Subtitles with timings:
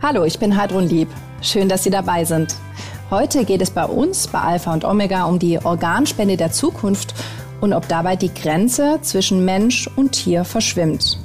[0.00, 1.08] Hallo, ich bin Heidrun Lieb.
[1.42, 2.54] Schön, dass Sie dabei sind.
[3.10, 7.14] Heute geht es bei uns bei Alpha und Omega um die Organspende der Zukunft
[7.60, 11.18] und ob dabei die Grenze zwischen Mensch und Tier verschwimmt.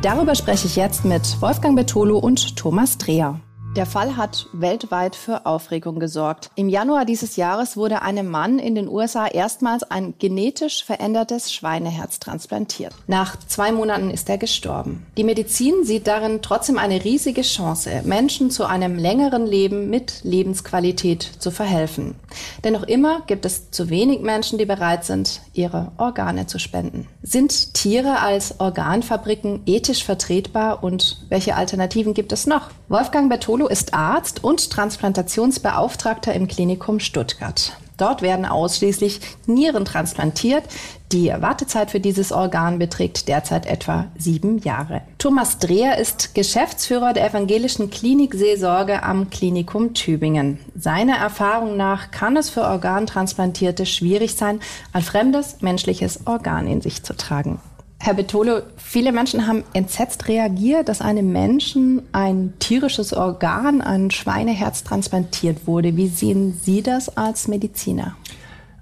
[0.00, 3.40] Darüber spreche ich jetzt mit Wolfgang Betolo und Thomas Dreher.
[3.76, 6.48] Der Fall hat weltweit für Aufregung gesorgt.
[6.54, 12.20] Im Januar dieses Jahres wurde einem Mann in den USA erstmals ein genetisch verändertes Schweineherz
[12.20, 12.94] transplantiert.
[13.08, 15.04] Nach zwei Monaten ist er gestorben.
[15.16, 21.28] Die Medizin sieht darin trotzdem eine riesige Chance, Menschen zu einem längeren Leben mit Lebensqualität
[21.40, 22.14] zu verhelfen.
[22.62, 27.08] Denn noch immer gibt es zu wenig Menschen, die bereit sind, ihre Organe zu spenden.
[27.22, 32.70] Sind Tiere als Organfabriken ethisch vertretbar und welche Alternativen gibt es noch?
[32.88, 37.78] Wolfgang Bertolo Polo ist Arzt und Transplantationsbeauftragter im Klinikum Stuttgart.
[37.96, 40.64] Dort werden ausschließlich Nieren transplantiert.
[41.12, 45.00] Die Wartezeit für dieses Organ beträgt derzeit etwa sieben Jahre.
[45.16, 50.58] Thomas Dreher ist Geschäftsführer der Evangelischen Klinik Seelsorge am Klinikum Tübingen.
[50.76, 54.60] Seiner Erfahrung nach kann es für Organtransplantierte schwierig sein,
[54.92, 57.60] ein fremdes menschliches Organ in sich zu tragen.
[58.04, 64.84] Herr Betolo, viele Menschen haben entsetzt reagiert, dass einem Menschen ein tierisches Organ, ein Schweineherz
[64.84, 65.96] transplantiert wurde.
[65.96, 68.14] Wie sehen Sie das als Mediziner?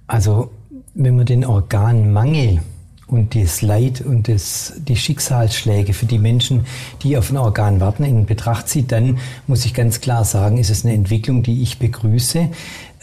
[0.09, 0.51] Also,
[0.95, 2.63] wenn man den Organmangel
[3.07, 6.67] und das Leid und das, die Schicksalsschläge für die Menschen,
[7.05, 10.71] die auf ein Organ warten, in Betracht zieht, dann muss ich ganz klar sagen, ist
[10.71, 12.49] es eine Entwicklung, die ich begrüße.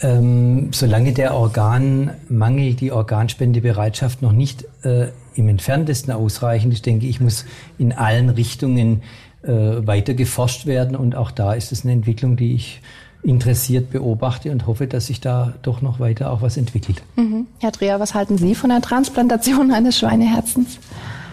[0.02, 7.20] Ähm, solange der Organmangel, die Organspendebereitschaft noch nicht äh, im entferntesten ausreichend ist, denke ich,
[7.20, 7.44] muss
[7.78, 9.02] in allen Richtungen
[9.42, 10.96] äh, weiter geforscht werden.
[10.96, 12.80] Und auch da ist es eine Entwicklung, die ich
[13.22, 17.02] interessiert beobachte und hoffe, dass sich da doch noch weiter auch was entwickelt.
[17.16, 17.46] Mhm.
[17.58, 20.78] Herr Dreher, was halten Sie von der Transplantation eines Schweineherzens?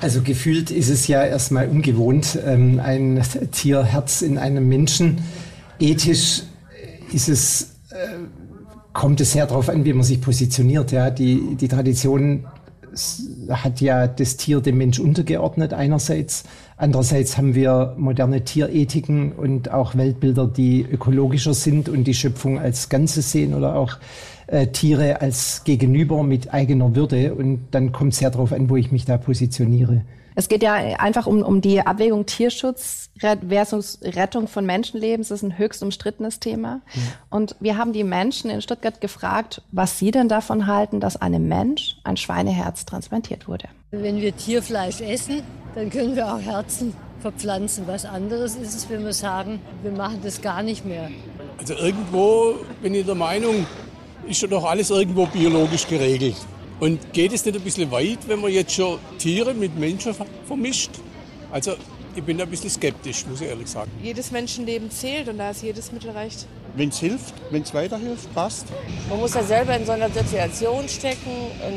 [0.01, 5.19] Also gefühlt ist es ja erstmal ungewohnt, ähm, ein Tierherz in einem Menschen.
[5.79, 6.43] Ethisch
[7.11, 7.95] ist es, äh,
[8.97, 10.91] kommt es sehr darauf an, wie man sich positioniert.
[10.91, 12.47] Ja, die, die Tradition
[13.47, 16.45] hat ja das Tier dem Mensch untergeordnet einerseits.
[16.77, 22.89] Andererseits haben wir moderne Tierethiken und auch Weltbilder, die ökologischer sind und die Schöpfung als
[22.89, 23.97] Ganzes sehen oder auch
[24.47, 27.35] äh, Tiere als Gegenüber mit eigener Würde.
[27.35, 30.03] Und dann kommt es sehr darauf an, wo ich mich da positioniere.
[30.35, 35.29] Es geht ja einfach um, um die Abwägung Tierschutz versus Rettung von Menschenlebens.
[35.29, 36.81] Das ist ein höchst umstrittenes Thema.
[36.93, 37.01] Ja.
[37.31, 41.47] Und wir haben die Menschen in Stuttgart gefragt, was sie denn davon halten, dass einem
[41.47, 43.67] Mensch ein Schweineherz transplantiert wurde.
[43.89, 45.41] Wenn wir Tierfleisch essen,
[45.73, 47.87] dann können wir auch Herzen verpflanzen.
[47.87, 51.09] Was anderes ist es, wenn wir sagen, wir machen das gar nicht mehr.
[51.57, 52.53] Also irgendwo
[52.83, 53.65] bin ich der Meinung,
[54.27, 56.35] ist doch alles irgendwo biologisch geregelt.
[56.79, 60.13] Und geht es nicht ein bisschen weit, wenn man jetzt schon Tiere mit Menschen
[60.45, 60.91] vermischt?
[61.51, 61.73] Also
[62.15, 63.89] ich bin ein bisschen skeptisch, muss ich ehrlich sagen.
[64.03, 66.45] Jedes Menschenleben zählt und da ist jedes Mittel recht.
[66.75, 68.67] Wenn es hilft, wenn es weiterhilft, passt.
[69.09, 71.31] Man muss ja selber in so einer Situation stecken,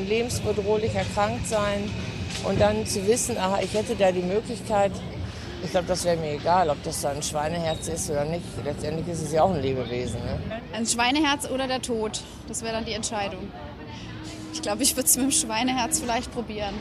[0.08, 1.90] lebensbedrohlich erkrankt sein
[2.44, 4.92] und dann zu wissen, aha, ich hätte da die Möglichkeit,
[5.62, 8.44] ich glaube, das wäre mir egal, ob das dann ein Schweineherz ist oder nicht.
[8.64, 10.20] Letztendlich ist es ja auch ein Lebewesen.
[10.20, 10.38] Ne?
[10.72, 13.48] Ein Schweineherz oder der Tod, das wäre dann die Entscheidung.
[14.52, 16.74] Ich glaube, ich würde es mit dem Schweineherz vielleicht probieren.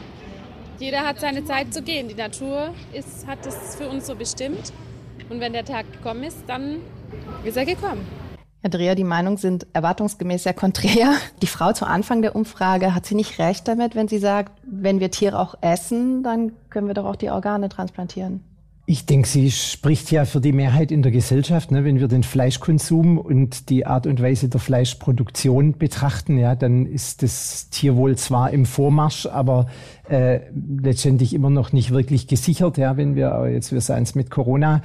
[0.80, 2.08] Jeder hat seine Zeit zu gehen.
[2.08, 4.72] Die Natur ist, hat es für uns so bestimmt.
[5.30, 6.78] Und wenn der Tag gekommen ist, dann
[7.44, 8.08] ist er gekommen.
[8.62, 11.14] Herr Dreher, die Meinungen sind erwartungsgemäß sehr konträr.
[11.42, 15.00] Die Frau zu Anfang der Umfrage, hat sie nicht recht damit, wenn sie sagt, wenn
[15.00, 18.44] wir Tiere auch essen, dann können wir doch auch die Organe transplantieren?
[18.92, 21.70] Ich denke, sie spricht ja für die Mehrheit in der Gesellschaft.
[21.70, 21.84] Ne?
[21.84, 27.22] Wenn wir den Fleischkonsum und die Art und Weise der Fleischproduktion betrachten, ja, dann ist
[27.22, 29.68] das Tierwohl zwar im Vormarsch, aber
[30.10, 30.40] äh,
[30.82, 32.80] letztendlich immer noch nicht wirklich gesichert.
[32.80, 34.82] Ja, wenn wir jetzt wir sagen es mit Corona.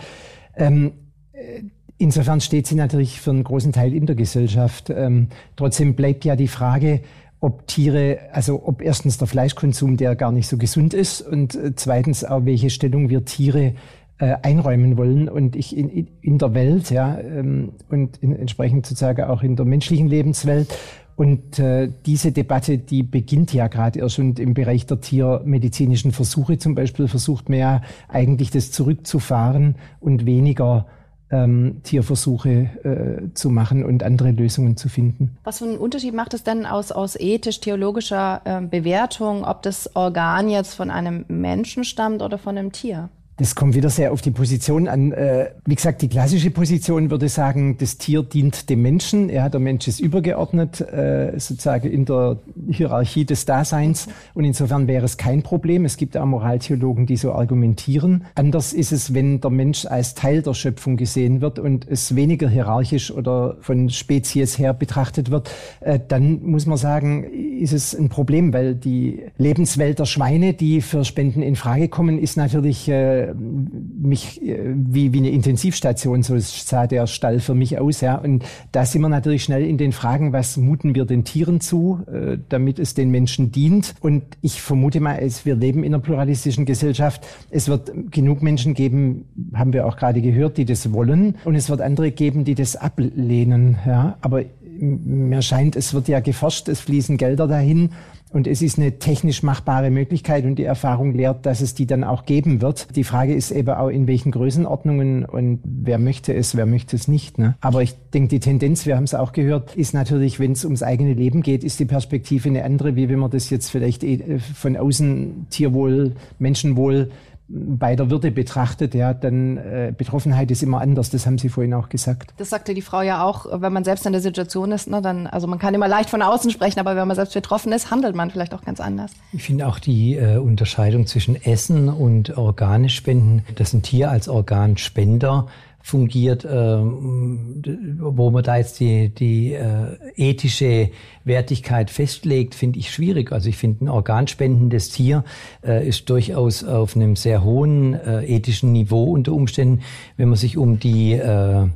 [0.54, 0.93] Ähm,
[1.32, 1.62] äh,
[1.97, 4.91] insofern steht sie natürlich für einen großen Teil in der Gesellschaft.
[4.91, 7.00] Ähm, trotzdem bleibt ja die Frage,
[7.44, 11.75] ob Tiere, also ob erstens der Fleischkonsum, der gar nicht so gesund ist und äh,
[11.77, 13.75] zweitens auch welche Stellung wir Tiere
[14.19, 19.25] äh, einräumen wollen und ich in, in der Welt, ja, ähm, und in, entsprechend sozusagen
[19.25, 20.75] auch in der menschlichen Lebenswelt.
[21.17, 26.56] Und äh, diese Debatte, die beginnt ja gerade erst und im Bereich der tiermedizinischen Versuche
[26.56, 30.87] zum Beispiel versucht man ja eigentlich das zurückzufahren und weniger
[31.34, 35.36] ähm, Tierversuche äh, zu machen und andere Lösungen zu finden.
[35.44, 40.48] Was für einen Unterschied macht es denn aus, aus ethisch-theologischer äh, Bewertung, ob das Organ
[40.48, 43.08] jetzt von einem Menschen stammt oder von einem Tier?
[43.36, 45.10] Das kommt wieder sehr auf die Position an.
[45.10, 49.28] Äh, wie gesagt, die klassische Position würde sagen, das Tier dient dem Menschen.
[49.28, 52.38] Ja, der Mensch ist übergeordnet, äh, sozusagen in der
[52.70, 54.08] Hierarchie des Daseins.
[54.34, 55.84] Und insofern wäre es kein Problem.
[55.84, 58.25] Es gibt auch Moraltheologen, die so argumentieren.
[58.34, 62.49] Anders ist es, wenn der Mensch als Teil der Schöpfung gesehen wird und es weniger
[62.49, 65.50] hierarchisch oder von Spezies her betrachtet wird.
[65.81, 70.81] Äh, dann muss man sagen, ist es ein Problem, weil die Lebenswelt der Schweine, die
[70.81, 76.87] für Spenden in Frage kommen, ist natürlich mich äh, wie, wie eine Intensivstation, so sah
[76.87, 78.00] der Stall für mich aus.
[78.00, 78.16] Ja.
[78.16, 82.00] Und da sind wir natürlich schnell in den Fragen, was muten wir den Tieren zu,
[82.06, 83.94] äh, damit es den Menschen dient.
[84.00, 87.26] Und ich vermute mal, es, wir leben in einer pluralistischen Gesellschaft.
[87.50, 91.34] Es wird genug Menschen geben, haben wir auch gerade gehört, die das wollen.
[91.44, 93.76] Und es wird andere geben, die das ablehnen.
[93.84, 94.16] Ja.
[94.20, 94.44] Aber
[94.78, 97.90] mir scheint, es wird ja geforscht, es fließen Gelder dahin.
[98.34, 102.02] Und es ist eine technisch machbare Möglichkeit und die Erfahrung lehrt, dass es die dann
[102.02, 102.96] auch geben wird.
[102.96, 107.06] Die Frage ist eben auch, in welchen Größenordnungen und wer möchte es, wer möchte es
[107.06, 107.38] nicht.
[107.38, 107.54] Ne?
[107.60, 110.82] Aber ich denke, die Tendenz, wir haben es auch gehört, ist natürlich, wenn es ums
[110.82, 114.40] eigene Leben geht, ist die Perspektive eine andere, wie wenn man das jetzt vielleicht äh,
[114.40, 117.12] von außen Tierwohl, Menschenwohl
[117.46, 121.75] bei der Würde betrachtet, ja, dann äh, Betroffenheit ist immer anders, das haben Sie vorhin
[121.75, 122.32] auch gesagt.
[122.38, 125.26] Das sagte die Frau ja auch, wenn man selbst in der Situation ist, ne, dann,
[125.26, 128.17] also man kann immer leicht von außen sprechen, aber wenn man selbst betroffen ist, handelt
[128.17, 129.12] man vielleicht auch ganz anders.
[129.32, 134.29] Ich finde auch die äh, Unterscheidung zwischen Essen und Organe spenden, dass ein Tier als
[134.29, 135.47] Organspender
[135.86, 136.48] fungiert, äh,
[136.78, 140.88] wo man da jetzt die, die äh, ethische
[141.25, 143.32] Wertigkeit festlegt, finde ich schwierig.
[143.32, 145.25] Also ich finde, ein organspendendes Tier
[145.62, 149.82] äh, ist durchaus auf einem sehr hohen äh, ethischen Niveau unter Umständen,
[150.16, 151.66] wenn man sich um die äh,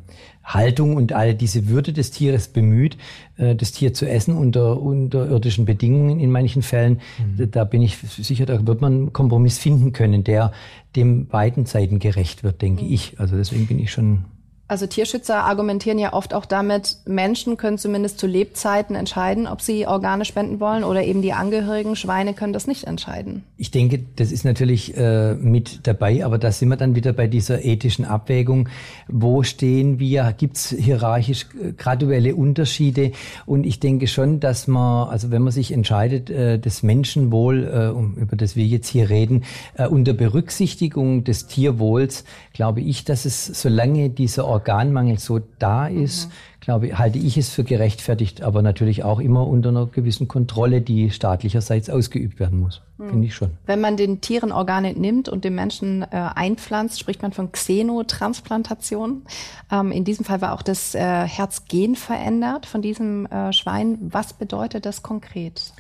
[0.49, 2.97] Haltung und all diese Würde des Tieres bemüht,
[3.37, 7.01] äh, das Tier zu essen unter unterirdischen Bedingungen in manchen Fällen.
[7.19, 7.51] Mhm.
[7.51, 10.53] Da bin ich sicher, da wird man einen Kompromiss finden können, der
[10.97, 12.93] dem beiden Seiten gerecht wird, denke mhm.
[12.93, 13.21] ich.
[13.21, 14.25] Also deswegen bin ich schon
[14.69, 19.87] also Tierschützer argumentieren ja oft auch damit, Menschen können zumindest zu Lebzeiten entscheiden, ob sie
[19.87, 21.97] Organe spenden wollen oder eben die Angehörigen.
[21.97, 23.45] Schweine können das nicht entscheiden.
[23.57, 27.27] Ich denke, das ist natürlich äh, mit dabei, aber da sind wir dann wieder bei
[27.27, 28.69] dieser ethischen Abwägung.
[29.09, 30.35] Wo stehen wir?
[30.37, 33.13] Gibt es hierarchisch äh, graduelle Unterschiede?
[33.47, 37.97] Und ich denke schon, dass man, also wenn man sich entscheidet, äh, das Menschenwohl, äh,
[37.97, 39.45] um, über das wir jetzt hier reden,
[39.79, 46.27] äh, unter Berücksichtigung des Tierwohls, glaube ich, dass es, solange dieser Organmangel so da ist,
[46.27, 46.33] mhm.
[46.61, 51.11] glaube halte ich es für gerechtfertigt, aber natürlich auch immer unter einer gewissen Kontrolle, die
[51.11, 52.83] staatlicherseits ausgeübt werden muss.
[52.99, 53.09] Mhm.
[53.11, 53.51] Finde ich schon.
[53.67, 59.23] Wenn man den Tieren Organe nimmt und dem Menschen äh, einpflanzt, spricht man von Xenotransplantation.
[59.71, 63.99] Ähm, in diesem Fall war auch das äh, Herzgen verändert von diesem äh, Schwein.
[64.01, 65.73] Was bedeutet das konkret?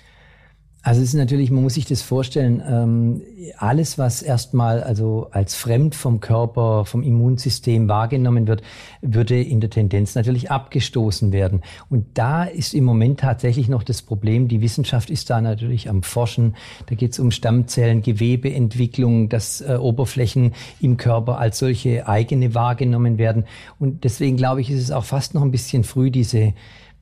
[0.83, 3.23] Also es ist natürlich, man muss sich das vorstellen, ähm,
[3.57, 8.63] alles, was erstmal also als fremd vom Körper, vom Immunsystem wahrgenommen wird,
[9.03, 11.63] würde in der Tendenz natürlich abgestoßen werden.
[11.91, 16.05] Und da ist im Moment tatsächlich noch das Problem, die Wissenschaft ist da natürlich am
[16.05, 16.55] Forschen.
[16.87, 23.19] Da geht es um Stammzellen, Gewebeentwicklung, dass äh, Oberflächen im Körper als solche eigene wahrgenommen
[23.19, 23.47] werden.
[23.81, 26.55] Und deswegen glaube ich, ist es auch fast noch ein bisschen früh, diese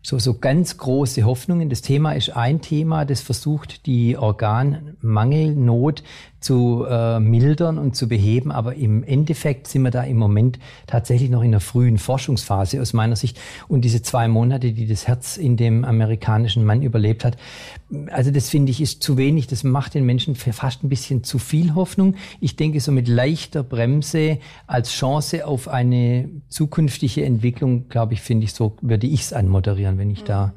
[0.02, 1.68] so, so ganz große Hoffnungen.
[1.68, 6.02] Das Thema ist ein Thema, das versucht, die Organmangelnot
[6.46, 8.52] zu äh, mildern und zu beheben.
[8.52, 12.92] Aber im Endeffekt sind wir da im Moment tatsächlich noch in einer frühen Forschungsphase aus
[12.92, 13.36] meiner Sicht.
[13.66, 17.36] Und diese zwei Monate, die das Herz in dem amerikanischen Mann überlebt hat,
[18.12, 19.48] also das finde ich ist zu wenig.
[19.48, 22.14] Das macht den Menschen fast ein bisschen zu viel Hoffnung.
[22.40, 24.38] Ich denke, so mit leichter Bremse
[24.68, 29.98] als Chance auf eine zukünftige Entwicklung, glaube ich, finde ich, so würde ich es anmoderieren,
[29.98, 30.26] wenn ich mhm.
[30.26, 30.52] da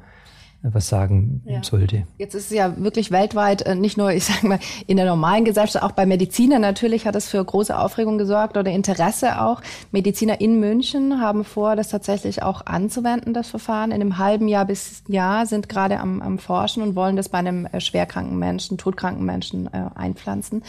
[0.62, 1.62] was sagen ja.
[1.62, 2.06] sollte.
[2.18, 5.44] Jetzt ist es ja wirklich weltweit, äh, nicht nur, ich sage mal, in der normalen
[5.44, 9.62] Gesellschaft, auch bei Medizinern natürlich hat es für große Aufregung gesorgt oder Interesse auch.
[9.90, 13.90] Mediziner in München haben vor, das tatsächlich auch anzuwenden, das Verfahren.
[13.90, 17.38] In einem halben Jahr bis Jahr sind gerade am, am Forschen und wollen das bei
[17.38, 20.62] einem äh, schwerkranken Menschen, todkranken Menschen äh, einpflanzen.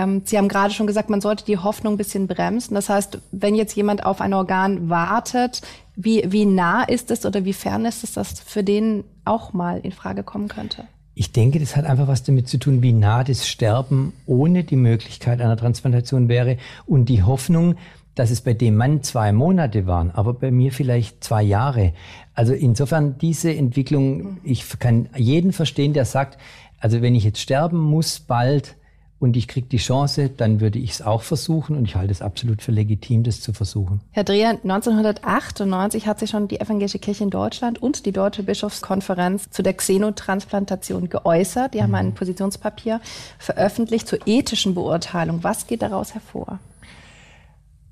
[0.00, 2.74] Ähm, Sie haben gerade schon gesagt, man sollte die Hoffnung ein bisschen bremsen.
[2.74, 5.60] Das heißt, wenn jetzt jemand auf ein Organ wartet,
[5.94, 9.80] wie, wie nah ist es oder wie fern ist es, dass für den auch mal
[9.80, 10.84] in Frage kommen könnte?
[11.14, 14.76] Ich denke, das hat einfach was damit zu tun, wie nah das Sterben ohne die
[14.76, 17.74] Möglichkeit einer Transplantation wäre und die Hoffnung,
[18.14, 21.92] dass es bei dem Mann zwei Monate waren, aber bei mir vielleicht zwei Jahre.
[22.32, 26.38] Also insofern diese Entwicklung, ich kann jeden verstehen, der sagt,
[26.78, 28.76] also wenn ich jetzt sterben muss bald,
[29.20, 32.22] und ich kriege die Chance, dann würde ich es auch versuchen und ich halte es
[32.22, 34.00] absolut für legitim, das zu versuchen.
[34.12, 39.50] Herr Dreher, 1998 hat sich schon die Evangelische Kirche in Deutschland und die Deutsche Bischofskonferenz
[39.50, 41.74] zu der Xenotransplantation geäußert.
[41.74, 41.96] Die haben mhm.
[41.96, 43.00] ein Positionspapier
[43.38, 45.44] veröffentlicht zur ethischen Beurteilung.
[45.44, 46.58] Was geht daraus hervor?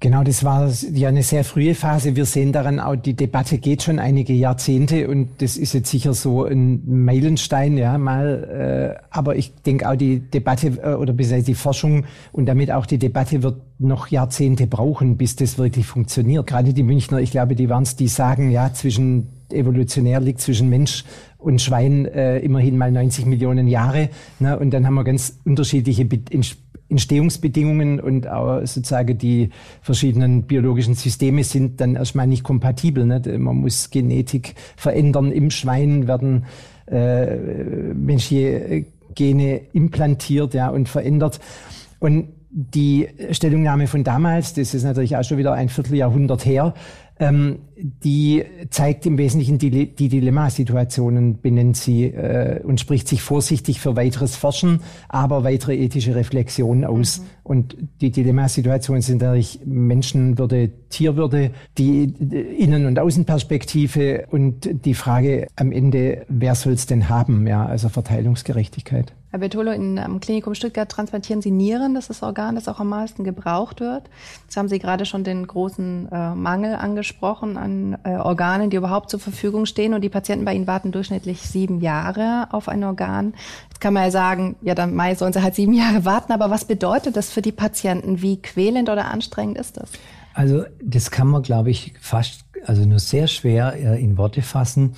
[0.08, 2.16] Genau, das war ja eine sehr frühe Phase.
[2.16, 6.14] Wir sehen daran auch, die Debatte geht schon einige Jahrzehnte und das ist jetzt sicher
[6.14, 8.96] so ein Meilenstein, ja, mal.
[8.96, 12.86] Äh, aber ich denke auch die Debatte äh, oder bisher die Forschung und damit auch
[12.86, 16.46] die Debatte wird noch Jahrzehnte brauchen, bis das wirklich funktioniert.
[16.46, 20.70] Gerade die Münchner, ich glaube, die waren es, die sagen, ja, zwischen evolutionär liegt zwischen
[20.70, 21.04] Mensch
[21.38, 24.10] und Schwein äh, immerhin mal 90 Millionen Jahre.
[24.40, 24.58] Ne?
[24.58, 26.20] Und dann haben wir ganz unterschiedliche Be
[26.90, 29.50] Entstehungsbedingungen und auch sozusagen die
[29.82, 33.04] verschiedenen biologischen Systeme sind dann erstmal nicht kompatibel.
[33.04, 33.26] Nicht?
[33.26, 35.30] Man muss Genetik verändern.
[35.30, 36.46] Im Schwein werden
[36.86, 37.36] äh,
[37.92, 41.40] menschliche Gene implantiert ja, und verändert.
[41.98, 46.72] Und die Stellungnahme von damals, das ist natürlich auch schon wieder ein Vierteljahrhundert her,
[47.20, 53.80] ähm, die zeigt im Wesentlichen die, die Dilemmasituationen, benennt sie äh, und spricht sich vorsichtig
[53.80, 57.20] für weiteres Forschen, aber weitere ethische Reflexionen aus.
[57.20, 57.24] Mhm.
[57.44, 65.72] Und die Dilemmasituationen sind natürlich Menschenwürde, Tierwürde, die Innen- und Außenperspektive und die Frage am
[65.72, 67.46] Ende, wer soll es denn haben?
[67.46, 69.12] Ja, also Verteilungsgerechtigkeit.
[69.30, 72.80] Herr Bertolo, im ähm, Klinikum Stuttgart transplantieren Sie Nieren, das ist das Organ, das auch
[72.80, 74.04] am meisten gebraucht wird.
[74.44, 79.10] Jetzt haben Sie gerade schon den großen äh, Mangel angesprochen an äh, Organen, die überhaupt
[79.10, 79.92] zur Verfügung stehen.
[79.92, 83.34] Und die Patienten bei Ihnen warten durchschnittlich sieben Jahre auf ein Organ.
[83.68, 86.32] Jetzt kann man ja sagen, ja, dann Mai sollen sie halt sieben Jahre warten.
[86.32, 88.22] Aber was bedeutet das für die Patienten?
[88.22, 89.90] Wie quälend oder anstrengend ist das?
[90.32, 94.94] Also das kann man, glaube ich, fast, also nur sehr schwer äh, in Worte fassen.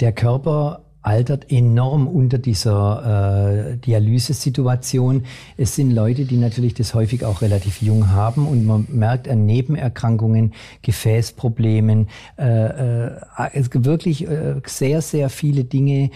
[0.00, 5.24] Der Körper altert enorm unter dieser äh, Dialysesituation.
[5.56, 9.44] Es sind Leute, die natürlich das häufig auch relativ jung haben und man merkt an
[9.44, 13.10] Nebenerkrankungen, Gefäßproblemen, äh, äh,
[13.72, 16.10] wirklich äh, sehr, sehr viele Dinge,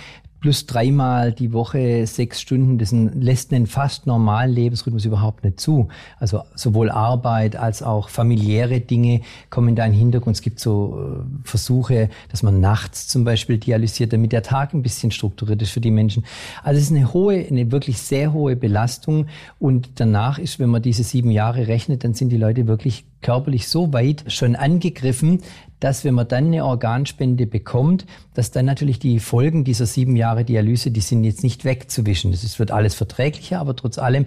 [0.46, 5.88] plus dreimal die Woche sechs Stunden, das lässt einen fast normalen Lebensrhythmus überhaupt nicht zu.
[6.20, 10.36] Also sowohl Arbeit als auch familiäre Dinge kommen da in den Hintergrund.
[10.36, 14.82] Es gibt so äh, Versuche, dass man nachts zum Beispiel dialysiert, damit der Tag ein
[14.82, 16.24] bisschen strukturiert ist für die Menschen.
[16.62, 19.26] Also es ist eine hohe, eine wirklich sehr hohe Belastung
[19.58, 23.66] und danach ist, wenn man diese sieben Jahre rechnet, dann sind die Leute wirklich körperlich
[23.66, 25.40] so weit schon angegriffen,
[25.80, 30.44] dass wenn man dann eine Organspende bekommt, dass dann natürlich die Folgen dieser sieben Jahre
[30.44, 32.30] Dialyse, die sind jetzt nicht wegzuwischen.
[32.32, 34.26] Das wird alles verträglicher, aber trotz allem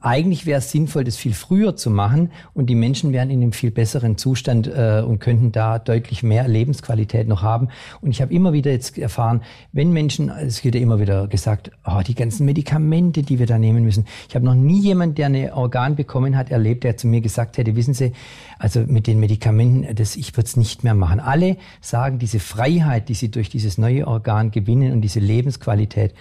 [0.00, 3.52] eigentlich wäre es sinnvoll, das viel früher zu machen und die Menschen wären in einem
[3.52, 7.68] viel besseren Zustand äh, und könnten da deutlich mehr Lebensqualität noch haben.
[8.00, 11.70] Und ich habe immer wieder jetzt erfahren, wenn Menschen, es wird ja immer wieder gesagt,
[11.84, 14.06] oh, die ganzen Medikamente, die wir da nehmen müssen.
[14.28, 17.58] Ich habe noch nie jemand, der eine Organ bekommen hat, erlebt, der zu mir gesagt
[17.58, 18.12] hätte, wissen Sie,
[18.58, 21.20] also mit den Medikamenten, das, ich würde es nicht mehr machen.
[21.20, 26.14] Alle sagen, diese Freiheit, die sie durch dieses neue Organ gewinnen und diese Lebensqualität,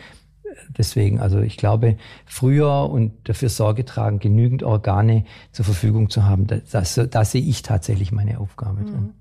[0.69, 6.47] deswegen, also ich glaube, früher und dafür Sorge tragen, genügend Organe zur Verfügung zu haben,
[6.47, 9.01] das, da sehe ich tatsächlich meine Aufgabe drin.
[9.01, 9.13] Mhm.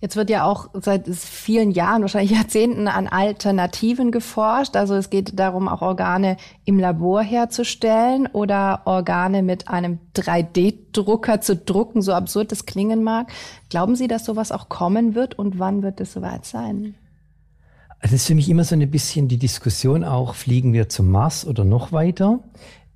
[0.00, 4.74] Jetzt wird ja auch seit vielen Jahren, wahrscheinlich Jahrzehnten an Alternativen geforscht.
[4.76, 11.54] Also es geht darum, auch Organe im Labor herzustellen oder Organe mit einem 3D-Drucker zu
[11.54, 13.30] drucken, so absurd das klingen mag.
[13.68, 16.94] Glauben Sie, dass sowas auch kommen wird und wann wird es soweit sein?
[18.00, 21.10] Also das ist für mich immer so ein bisschen die Diskussion auch, fliegen wir zum
[21.10, 22.40] Mars oder noch weiter?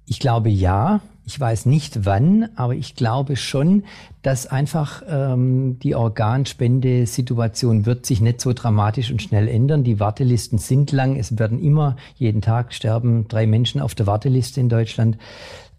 [0.06, 1.00] Ich glaube ja.
[1.26, 3.84] Ich weiß nicht wann, aber ich glaube schon,
[4.20, 9.84] dass einfach ähm, die Organspendesituation wird sich nicht so dramatisch und schnell ändern.
[9.84, 11.16] Die Wartelisten sind lang.
[11.16, 15.16] Es werden immer jeden Tag sterben drei Menschen auf der Warteliste in Deutschland.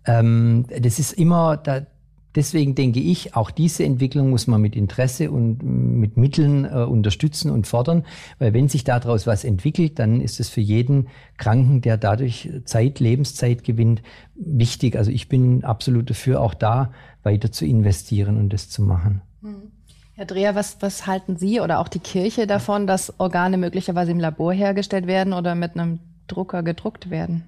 [0.08, 1.86] Ähm, das ist immer, da,
[2.36, 7.50] Deswegen denke ich, auch diese Entwicklung muss man mit Interesse und mit Mitteln äh, unterstützen
[7.50, 8.06] und fordern,
[8.40, 13.00] weil wenn sich daraus was entwickelt, dann ist es für jeden Kranken, der dadurch Zeit,
[13.00, 14.02] Lebenszeit gewinnt,
[14.36, 14.98] wichtig.
[14.98, 16.92] Also ich bin absolut dafür, auch da
[17.24, 19.22] weiter zu investieren und das zu machen.
[19.42, 19.72] Hm.
[20.14, 24.20] Herr Dreher, was, was halten Sie oder auch die Kirche davon, dass Organe möglicherweise im
[24.20, 27.44] Labor hergestellt werden oder mit einem Drucker gedruckt werden?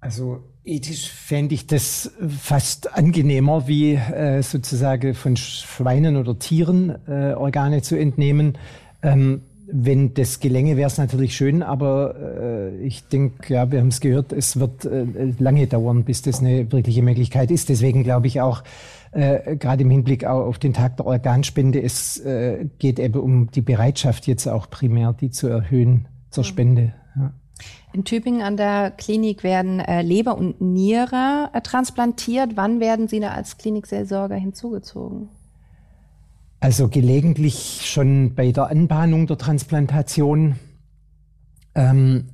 [0.00, 7.34] Also ethisch fände ich das fast angenehmer, wie äh, sozusagen von Schweinen oder Tieren äh,
[7.34, 8.58] Organe zu entnehmen.
[9.02, 13.88] Ähm, wenn das gelänge, wäre es natürlich schön, aber äh, ich denke, ja, wir haben
[13.88, 15.06] es gehört, es wird äh,
[15.38, 17.70] lange dauern, bis das eine wirkliche Möglichkeit ist.
[17.70, 18.62] Deswegen glaube ich auch,
[19.12, 23.62] äh, gerade im Hinblick auf den Tag der Organspende, es äh, geht eben um die
[23.62, 26.92] Bereitschaft jetzt auch primär, die zu erhöhen zur Spende.
[27.16, 27.32] Ja.
[27.92, 32.56] In Tübingen an der Klinik werden äh, Leber und Niere äh, transplantiert.
[32.56, 35.28] Wann werden Sie da als Klinikseelsorger hinzugezogen?
[36.58, 40.56] Also gelegentlich schon bei der Anbahnung der Transplantation.
[41.74, 42.26] Ähm,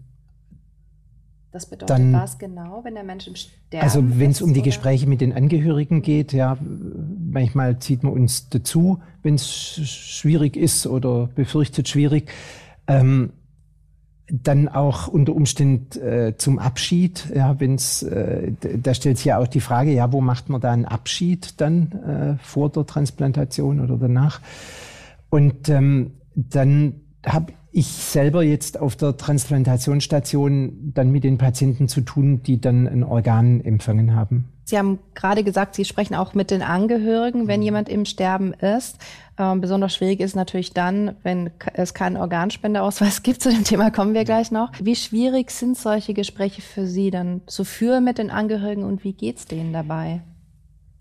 [1.52, 4.62] das bedeutet dann, was genau, wenn der Mensch im Sterben Also wenn es um die
[4.62, 10.86] Gespräche mit den Angehörigen geht, ja, manchmal zieht man uns dazu, wenn es schwierig ist
[10.86, 12.30] oder befürchtet schwierig.
[12.86, 13.32] Ähm,
[14.30, 19.48] dann auch unter Umständen äh, zum Abschied, ja, wenn's, äh, da stellt sich ja auch
[19.48, 21.92] die Frage, ja, wo macht man da einen Abschied dann
[22.38, 24.40] äh, vor der Transplantation oder danach?
[25.30, 26.94] Und ähm, dann
[27.24, 32.88] habe ich selber jetzt auf der Transplantationsstation dann mit den Patienten zu tun, die dann
[32.88, 34.46] ein Organ empfangen haben.
[34.70, 38.96] Sie haben gerade gesagt, Sie sprechen auch mit den Angehörigen, wenn jemand im Sterben ist.
[39.36, 43.42] Ähm, besonders schwierig ist natürlich dann, wenn es keinen Organspendeausweis gibt.
[43.42, 44.70] Zu dem Thema kommen wir gleich noch.
[44.80, 49.12] Wie schwierig sind solche Gespräche für Sie dann zu führen mit den Angehörigen und wie
[49.12, 50.22] geht's denen dabei?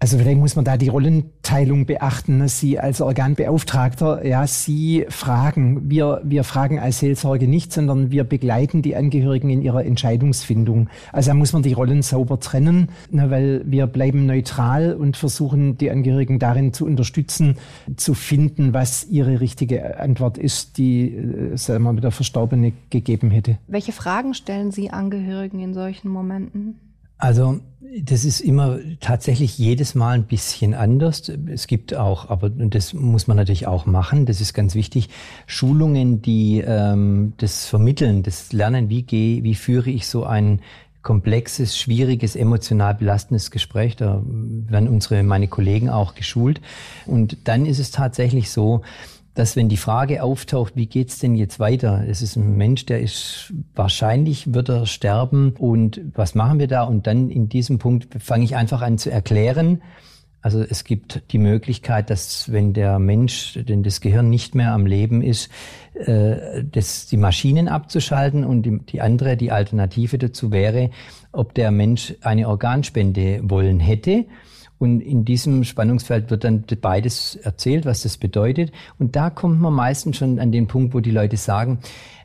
[0.02, 2.48] Also vielleicht muss man da die Rollenteilung beachten.
[2.48, 5.90] Sie als Organbeauftragter, ja, Sie fragen.
[5.90, 10.88] Wir, wir fragen als Seelsorge nicht, sondern wir begleiten die Angehörigen in ihrer Entscheidungsfindung.
[11.12, 15.78] Also da muss man die Rollen sauber trennen, ne, weil wir bleiben neutral und versuchen,
[15.78, 17.58] die Angehörigen darin zu unterstützen,
[17.98, 23.32] zu finden, was ihre richtige Antwort ist, die, äh, sagen wir mal, der Verstorbene gegeben
[23.32, 23.58] hätte.
[23.68, 26.80] Welche Fragen stellen Sie Angehörigen in solchen Momenten?
[27.20, 27.60] Also
[28.02, 31.30] das ist immer tatsächlich jedes Mal ein bisschen anders.
[31.48, 35.10] Es gibt auch, aber das muss man natürlich auch machen, das ist ganz wichtig,
[35.48, 40.62] Schulungen, die ähm, das vermitteln, das Lernen, wie gehe, wie führe ich so ein
[41.02, 43.96] komplexes, schwieriges, emotional belastendes Gespräch.
[43.96, 46.62] Da werden unsere, meine Kollegen auch geschult.
[47.06, 48.82] Und dann ist es tatsächlich so,
[49.40, 52.04] dass wenn die Frage auftaucht, wie geht's denn jetzt weiter?
[52.06, 56.84] Es ist ein Mensch, der ist wahrscheinlich wird er sterben und was machen wir da?
[56.84, 59.82] Und dann in diesem Punkt fange ich einfach an zu erklären.
[60.42, 64.86] Also es gibt die Möglichkeit, dass wenn der Mensch, denn das Gehirn nicht mehr am
[64.86, 65.50] Leben ist,
[65.94, 70.90] äh, das, die Maschinen abzuschalten und die, die andere, die Alternative dazu wäre,
[71.32, 74.26] ob der Mensch eine Organspende wollen hätte.
[74.80, 78.72] Und in diesem Spannungsfeld wird dann beides erzählt, was das bedeutet.
[78.98, 81.80] Und da kommt man meistens schon an den Punkt, wo die Leute sagen,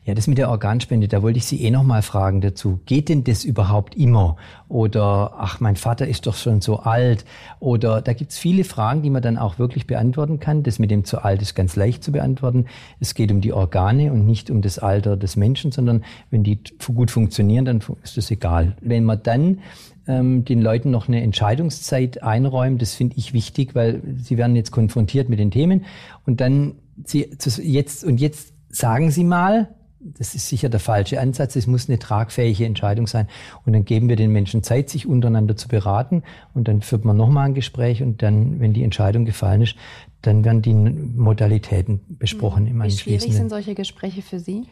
[0.04, 2.80] ja, das mit der Organspende, da wollte ich Sie eh noch mal fragen dazu.
[2.84, 4.36] Geht denn das überhaupt immer?
[4.68, 7.24] Oder, ach, mein Vater ist doch schon so alt.
[7.58, 10.62] Oder da gibt's viele Fragen, die man dann auch wirklich beantworten kann.
[10.62, 12.66] Das mit dem zu alt ist ganz leicht zu beantworten.
[13.00, 16.58] Es geht um die Organe und nicht um das Alter des Menschen, sondern wenn die
[16.94, 18.76] gut funktionieren, dann ist das egal.
[18.82, 19.60] Wenn man dann
[20.06, 22.76] ähm, den Leuten noch eine Entscheidungszeit einräumen.
[22.76, 25.86] Das finde ich wichtig, weil sie werden jetzt konfrontiert mit den Themen
[26.26, 26.74] und dann
[27.04, 27.30] sie
[27.62, 29.68] jetzt und jetzt sagen Sie mal,
[30.04, 31.56] das ist sicher der falsche Ansatz.
[31.56, 33.28] Es muss eine tragfähige Entscheidung sein.
[33.64, 36.22] Und dann geben wir den Menschen Zeit, sich untereinander zu beraten.
[36.52, 38.02] Und dann führt man nochmal ein Gespräch.
[38.02, 39.76] Und dann, wenn die Entscheidung gefallen ist,
[40.22, 44.66] dann werden die Modalitäten besprochen im Wie schwierig sind solche Gespräche für Sie?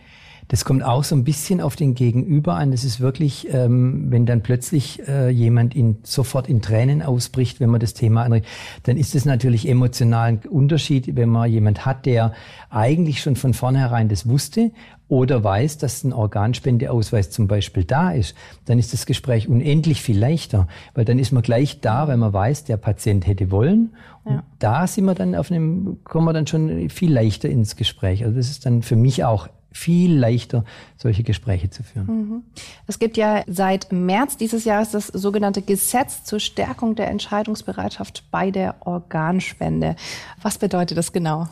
[0.48, 2.72] Das kommt auch so ein bisschen auf den Gegenüber an.
[2.72, 7.70] Das ist wirklich, ähm, wenn dann plötzlich äh, jemand in, sofort in Tränen ausbricht, wenn
[7.70, 8.46] man das Thema anregt,
[8.82, 12.32] dann ist es natürlich emotional ein Unterschied, wenn man jemand hat, der
[12.70, 14.72] eigentlich schon von vornherein das wusste
[15.12, 20.18] oder weiß, dass ein Organspendeausweis zum Beispiel da ist, dann ist das Gespräch unendlich viel
[20.18, 23.94] leichter, weil dann ist man gleich da, weil man weiß, der Patient hätte wollen.
[24.24, 24.42] Und ja.
[24.58, 28.24] da sind wir dann auf einem, kommen wir dann schon viel leichter ins Gespräch.
[28.24, 30.64] Also das ist dann für mich auch viel leichter,
[30.96, 32.06] solche Gespräche zu führen.
[32.06, 32.42] Mhm.
[32.86, 38.50] Es gibt ja seit März dieses Jahres das sogenannte Gesetz zur Stärkung der Entscheidungsbereitschaft bei
[38.50, 39.94] der Organspende.
[40.40, 41.48] Was bedeutet das genau?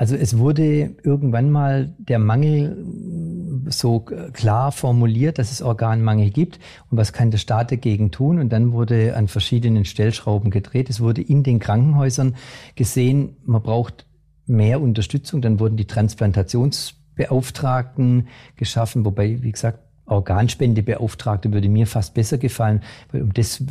[0.00, 2.74] Also es wurde irgendwann mal der Mangel
[3.68, 6.58] so klar formuliert, dass es Organmangel gibt
[6.90, 8.38] und was kann der Staat dagegen tun.
[8.38, 10.88] Und dann wurde an verschiedenen Stellschrauben gedreht.
[10.88, 12.36] Es wurde in den Krankenhäusern
[12.76, 14.06] gesehen, man braucht
[14.46, 15.42] mehr Unterstützung.
[15.42, 22.82] Dann wurden die Transplantations Beauftragten geschaffen, wobei, wie gesagt, Organspendebeauftragte würde mir fast besser gefallen,
[23.12, 23.62] weil um das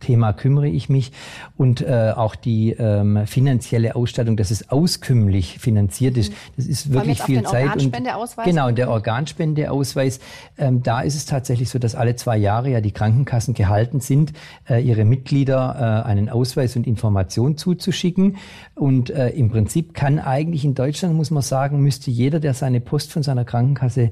[0.00, 1.12] Thema kümmere ich mich.
[1.56, 7.22] Und äh, auch die ähm, finanzielle Ausstattung, dass es auskümmlich finanziert ist, das ist wirklich
[7.22, 7.82] viel Zeit.
[7.82, 7.96] Und,
[8.44, 10.20] genau, der Organspendeausweis,
[10.56, 14.32] ähm, da ist es tatsächlich so, dass alle zwei Jahre ja die Krankenkassen gehalten sind,
[14.68, 18.36] äh, ihre Mitglieder äh, einen Ausweis und Information zuzuschicken.
[18.74, 22.80] Und äh, im Prinzip kann eigentlich in Deutschland, muss man sagen, müsste jeder, der seine
[22.80, 24.10] Post von seiner Krankenkasse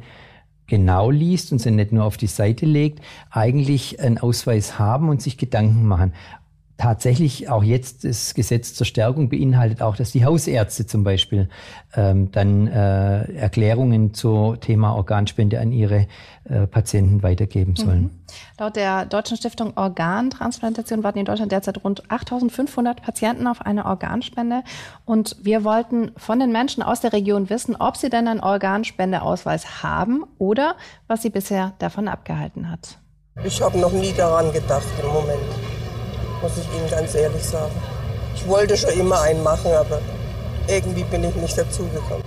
[0.67, 3.01] genau liest und sie nicht nur auf die Seite legt,
[3.31, 6.13] eigentlich einen Ausweis haben und sich Gedanken machen
[6.79, 11.49] tatsächlich auch jetzt das Gesetz zur Stärkung beinhaltet auch, dass die Hausärzte zum Beispiel
[11.95, 16.07] ähm, dann äh, Erklärungen zu Thema Organspende an ihre
[16.45, 17.77] äh, Patienten weitergeben mhm.
[17.77, 18.03] sollen.
[18.03, 18.11] Mhm.
[18.59, 24.63] Laut der Deutschen Stiftung Organtransplantation warten in Deutschland derzeit rund 8500 Patienten auf eine Organspende.
[25.07, 29.83] Und wir wollten von den Menschen aus der Region wissen, ob sie denn einen Organspendeausweis
[29.83, 32.99] haben oder was sie bisher davon abgehalten hat.
[33.45, 35.43] Ich habe noch nie daran gedacht im Moment
[36.43, 37.73] muss ich Ihnen ganz ehrlich sagen.
[38.35, 40.01] Ich wollte schon immer einen machen, aber
[40.69, 42.23] irgendwie bin ich nicht dazu gekommen.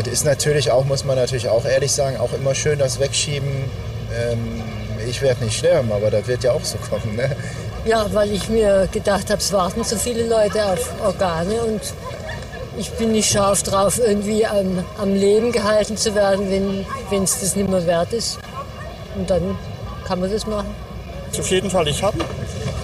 [0.00, 3.70] Es ist natürlich auch, muss man natürlich auch ehrlich sagen, auch immer schön das Wegschieben.
[4.12, 4.62] Ähm,
[5.08, 7.16] ich werde nicht sterben, aber das wird ja auch so kommen.
[7.16, 7.36] Ne?
[7.84, 11.80] Ja, weil ich mir gedacht habe, es warten so viele Leute auf Organe und
[12.76, 16.50] ich bin nicht scharf drauf, irgendwie am, am Leben gehalten zu werden,
[17.10, 18.38] wenn es das nicht mehr wert ist.
[19.14, 19.56] Und dann
[20.06, 20.74] kann man das machen.
[21.38, 22.18] Auf jeden Fall, ich habe.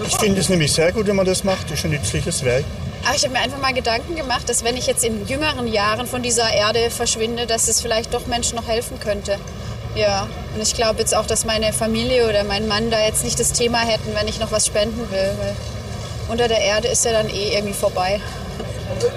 [0.06, 1.70] Ich finde es nämlich sehr gut, wenn man das macht.
[1.70, 2.64] Das ist ein nützliches Werk.
[3.04, 6.06] Aber ich habe mir einfach mal Gedanken gemacht, dass wenn ich jetzt in jüngeren Jahren
[6.06, 9.38] von dieser Erde verschwinde, dass es vielleicht doch Menschen noch helfen könnte.
[9.94, 13.40] Ja, und ich glaube jetzt auch, dass meine Familie oder mein Mann da jetzt nicht
[13.40, 15.32] das Thema hätten, wenn ich noch was spenden will.
[15.38, 15.56] Weil
[16.28, 18.20] unter der Erde ist ja dann eh irgendwie vorbei.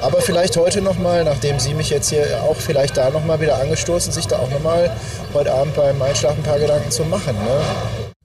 [0.02, 4.12] Aber vielleicht heute nochmal, nachdem Sie mich jetzt hier auch vielleicht da nochmal wieder angestoßen,
[4.12, 4.96] sich da auch nochmal
[5.34, 7.36] heute Abend beim Einschlafen ein paar Gedanken zu machen.
[7.36, 7.62] Ne?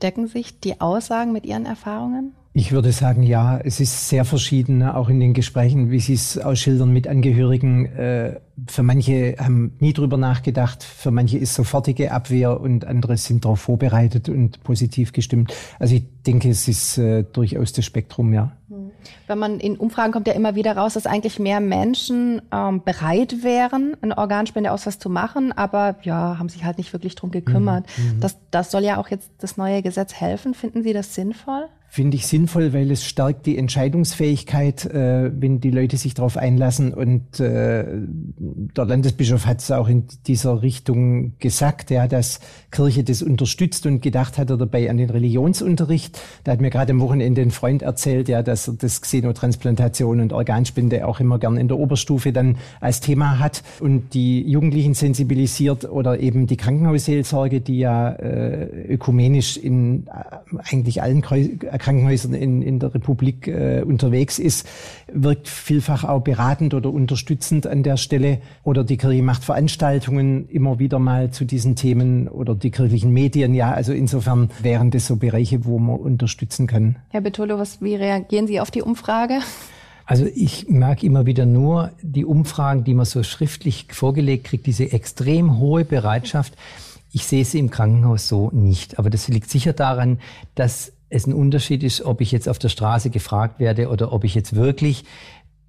[0.02, 2.37] Decken sich die Aussagen mit Ihren Erfahrungen?
[2.58, 6.14] Ich würde sagen, ja, es ist sehr verschieden, ne, auch in den Gesprächen, wie Sie
[6.14, 7.86] es ausschildern mit Angehörigen.
[7.86, 13.44] Äh, für manche haben nie drüber nachgedacht, für manche ist sofortige Abwehr und andere sind
[13.44, 15.54] darauf vorbereitet und positiv gestimmt.
[15.78, 18.50] Also ich denke, es ist äh, durchaus das Spektrum, ja.
[19.28, 23.44] Wenn man in Umfragen kommt ja immer wieder raus, dass eigentlich mehr Menschen ähm, bereit
[23.44, 27.86] wären, eine Organspendeausweis zu machen, aber ja, haben sich halt nicht wirklich drum gekümmert.
[27.96, 28.16] Mhm.
[28.16, 28.20] mhm.
[28.20, 30.54] Das, das soll ja auch jetzt das neue Gesetz helfen.
[30.54, 31.68] Finden Sie das sinnvoll?
[31.90, 36.92] Finde ich sinnvoll, weil es stärkt die Entscheidungsfähigkeit, äh, wenn die Leute sich darauf einlassen.
[36.92, 37.84] Und äh,
[38.36, 44.02] der Landesbischof hat es auch in dieser Richtung gesagt, ja, dass Kirche das unterstützt und
[44.02, 46.20] gedacht hat er dabei an den Religionsunterricht.
[46.44, 50.34] Da hat mir gerade am Wochenende ein Freund erzählt, ja, dass er das Xenotransplantation und
[50.34, 55.90] Organspende auch immer gern in der Oberstufe dann als Thema hat und die Jugendlichen sensibilisiert
[55.90, 60.10] oder eben die Krankenhausseelsorge, die ja äh, ökumenisch in äh,
[60.70, 61.48] eigentlich allen Kreuz
[61.78, 64.66] Krankenhäusern in, in der Republik äh, unterwegs ist,
[65.12, 68.38] wirkt vielfach auch beratend oder unterstützend an der Stelle.
[68.64, 73.54] Oder die Kirche macht Veranstaltungen immer wieder mal zu diesen Themen oder die kirchlichen Medien.
[73.54, 76.96] Ja, also insofern wären das so Bereiche, wo man unterstützen kann.
[77.08, 79.40] Herr Betolo, was, wie reagieren Sie auf die Umfrage?
[80.08, 84.90] Also ich merke immer wieder nur die Umfragen, die man so schriftlich vorgelegt kriegt, diese
[84.90, 86.54] extrem hohe Bereitschaft.
[87.12, 88.98] Ich sehe sie im Krankenhaus so nicht.
[88.98, 90.18] Aber das liegt sicher daran,
[90.54, 94.24] dass es ein Unterschied ist, ob ich jetzt auf der Straße gefragt werde oder ob
[94.24, 95.04] ich jetzt wirklich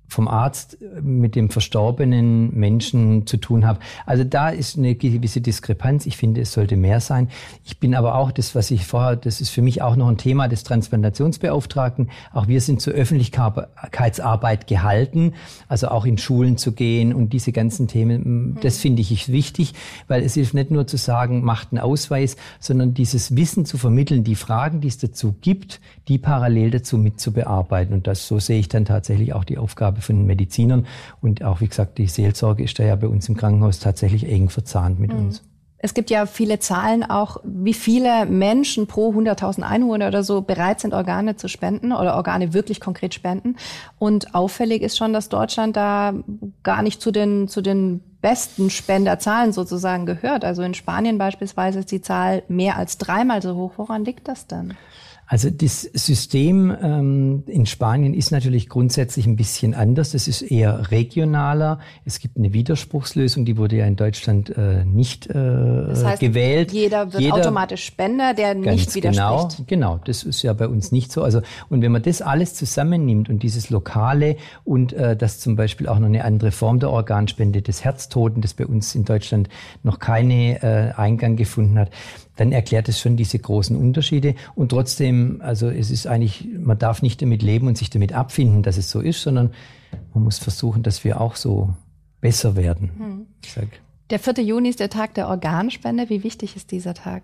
[0.10, 3.80] vom Arzt mit dem verstorbenen Menschen zu tun habe.
[4.06, 6.06] Also da ist eine gewisse Diskrepanz.
[6.08, 7.30] Ich finde, es sollte mehr sein.
[7.64, 10.18] Ich bin aber auch das, was ich vorher, das ist für mich auch noch ein
[10.18, 12.10] Thema des Transplantationsbeauftragten.
[12.34, 15.34] Auch wir sind zur Öffentlichkeitsarbeit gehalten,
[15.68, 18.58] also auch in Schulen zu gehen und diese ganzen Themen.
[18.62, 18.82] Das mhm.
[18.82, 19.74] finde ich wichtig,
[20.08, 24.24] weil es hilft nicht nur zu sagen, macht einen Ausweis, sondern dieses Wissen zu vermitteln,
[24.24, 27.94] die Fragen, die es dazu gibt, die parallel dazu mit zu bearbeiten.
[27.94, 30.86] Und das, so sehe ich dann tatsächlich auch die Aufgabe von den Medizinern.
[31.22, 34.50] Und auch, wie gesagt, die Seelsorge ist da ja bei uns im Krankenhaus tatsächlich eng
[34.50, 35.20] verzahnt mit mhm.
[35.20, 35.44] uns.
[35.82, 40.82] Es gibt ja viele Zahlen auch, wie viele Menschen pro 100.000 Einwohner oder so bereit
[40.82, 43.56] sind, Organe zu spenden oder Organe wirklich konkret spenden.
[43.98, 46.14] Und auffällig ist schon, dass Deutschland da
[46.64, 50.44] gar nicht zu den, zu den besten Spenderzahlen sozusagen gehört.
[50.44, 53.74] Also in Spanien beispielsweise ist die Zahl mehr als dreimal so hoch.
[53.78, 54.74] Woran liegt das denn?
[55.32, 60.14] Also das System ähm, in Spanien ist natürlich grundsätzlich ein bisschen anders.
[60.14, 61.78] Das ist eher regionaler.
[62.04, 66.72] Es gibt eine Widerspruchslösung, die wurde ja in Deutschland äh, nicht äh, das heißt, gewählt.
[66.72, 69.68] Jeder wird jeder, automatisch Spender, der nicht widerspricht.
[69.68, 71.22] Genau, genau, das ist ja bei uns nicht so.
[71.22, 75.88] Also und wenn man das alles zusammennimmt und dieses Lokale und äh, das zum Beispiel
[75.88, 79.48] auch noch eine andere Form der Organspende des Herztoten, das bei uns in Deutschland
[79.84, 81.92] noch keine äh, Eingang gefunden hat,
[82.40, 84.36] dann erklärt es schon diese großen Unterschiede.
[84.56, 88.64] Und trotzdem, also es ist eigentlich, man darf nicht damit leben und sich damit abfinden,
[88.64, 89.52] dass es so ist, sondern
[90.14, 91.74] man muss versuchen, dass wir auch so
[92.22, 92.92] besser werden.
[92.98, 93.26] Hm.
[94.10, 94.44] Der 4.
[94.44, 96.10] Juni ist der Tag der Organspende.
[96.10, 97.24] Wie wichtig ist dieser Tag?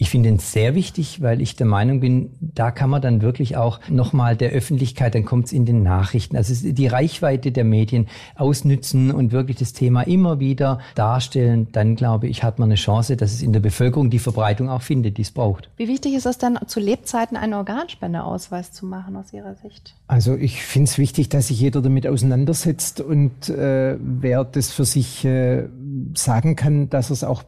[0.00, 3.56] Ich finde ihn sehr wichtig, weil ich der Meinung bin, da kann man dann wirklich
[3.56, 8.06] auch nochmal der Öffentlichkeit, dann kommt es in den Nachrichten, also die Reichweite der Medien
[8.36, 13.16] ausnützen und wirklich das Thema immer wieder darstellen, dann glaube ich, hat man eine Chance,
[13.16, 15.68] dass es in der Bevölkerung die Verbreitung auch findet, die es braucht.
[15.76, 19.96] Wie wichtig ist es dann zu Lebzeiten einen Organspendeausweis zu machen aus Ihrer Sicht?
[20.06, 24.84] Also ich finde es wichtig, dass sich jeder damit auseinandersetzt und äh, wer das für
[24.84, 25.68] sich äh,
[26.14, 27.42] sagen kann, dass er es auch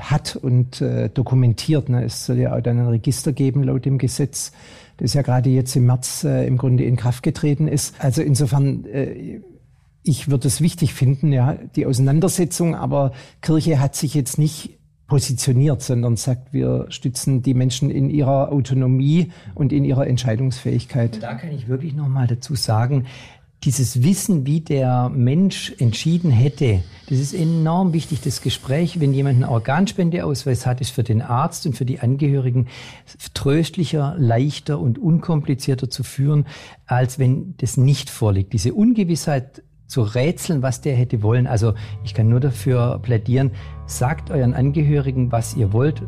[0.00, 1.88] hat und äh, dokumentiert.
[1.88, 2.04] Ne?
[2.04, 4.52] Es soll ja auch dann ein Register geben laut dem Gesetz,
[4.98, 7.94] das ja gerade jetzt im März äh, im Grunde in Kraft getreten ist.
[7.98, 9.40] Also insofern, äh,
[10.02, 15.82] ich würde es wichtig finden, ja, die Auseinandersetzung, aber Kirche hat sich jetzt nicht positioniert,
[15.82, 21.22] sondern sagt, wir stützen die Menschen in ihrer Autonomie und in ihrer Entscheidungsfähigkeit.
[21.22, 23.06] Da kann ich wirklich noch mal dazu sagen,
[23.64, 28.20] dieses Wissen, wie der Mensch entschieden hätte, das ist enorm wichtig.
[28.20, 32.68] Das Gespräch, wenn jemand einen Organspendeausweis hat, ist für den Arzt und für die Angehörigen
[33.34, 36.46] tröstlicher, leichter und unkomplizierter zu führen,
[36.86, 38.52] als wenn das nicht vorliegt.
[38.52, 41.46] Diese Ungewissheit zu rätseln, was der hätte wollen.
[41.46, 43.52] Also ich kann nur dafür plädieren,
[43.86, 46.02] sagt euren Angehörigen, was ihr wollt,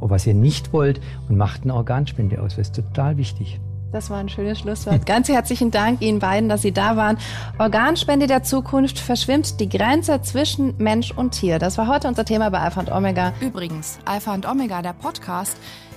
[0.00, 2.72] was ihr nicht wollt und macht einen Organspendeausweis.
[2.72, 3.60] Total wichtig.
[3.94, 5.06] Das war ein schönes Schlusswort.
[5.06, 7.16] Ganz herzlichen Dank Ihnen beiden, dass Sie da waren.
[7.58, 11.60] Organspende der Zukunft verschwimmt die Grenze zwischen Mensch und Tier.
[11.60, 13.32] Das war heute unser Thema bei Alpha und Omega.
[13.40, 15.56] Übrigens, Alpha und Omega, der Podcast,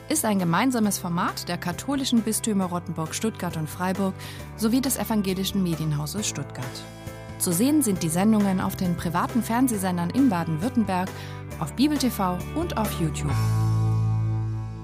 [0.10, 4.14] ist ein gemeinsames Format der katholischen Bistümer Rottenburg, Stuttgart und Freiburg
[4.58, 6.66] sowie des evangelischen Medienhauses Stuttgart.
[7.40, 11.10] Zu sehen sind die Sendungen auf den privaten Fernsehsendern in Baden-Württemberg,
[11.60, 13.34] auf Bibel TV und auf YouTube.